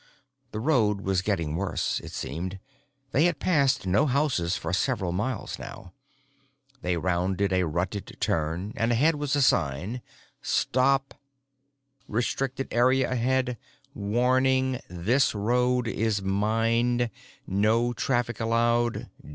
The 0.51 0.59
road 0.59 1.01
was 1.01 1.21
getting 1.21 1.55
worse, 1.55 1.99
it 1.99 2.11
seemed; 2.11 2.57
they 3.11 3.25
had 3.25 3.37
passed 3.37 3.85
no 3.85 4.07
houses 4.07 4.57
for 4.57 4.73
several 4.73 5.11
miles 5.11 5.59
now. 5.59 5.93
They 6.81 6.97
rounded 6.97 7.53
a 7.53 7.67
rutted 7.67 8.17
turn, 8.19 8.73
and 8.75 8.91
ahead 8.91 9.13
was 9.13 9.35
a 9.35 9.43
sign. 9.43 10.01
STOP! 10.41 11.13
RESTRICTED 12.07 12.69
AREA 12.73 13.11
AHEAD 13.11 13.57
WARNING: 13.93 14.79
THIS 14.89 15.35
ROAD 15.35 15.87
IS 15.87 16.19
MINED 16.23 17.11
NO 17.45 17.93
TRAFFIC 17.93 18.39
ALLOWED! 18.39 19.07